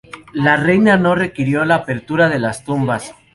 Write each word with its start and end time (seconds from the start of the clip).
La 0.33 0.55
reina 0.55 0.97
no 0.97 1.13
requirió 1.13 1.63
la 1.63 1.75
apertura 1.75 2.27
de 2.27 2.39
las 2.39 2.63
tumbas. 2.63 3.13